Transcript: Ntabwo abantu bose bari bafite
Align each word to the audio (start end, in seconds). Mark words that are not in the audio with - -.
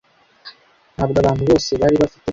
Ntabwo 0.95 1.17
abantu 1.19 1.43
bose 1.49 1.71
bari 1.81 1.95
bafite 2.01 2.29